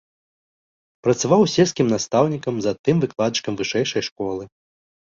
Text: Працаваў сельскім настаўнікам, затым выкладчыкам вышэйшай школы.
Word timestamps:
Працаваў 1.07 1.41
сельскім 1.57 1.87
настаўнікам, 1.97 2.55
затым 2.69 2.95
выкладчыкам 3.07 3.53
вышэйшай 3.65 4.03
школы. 4.13 4.43